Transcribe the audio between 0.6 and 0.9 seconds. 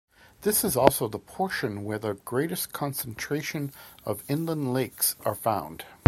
is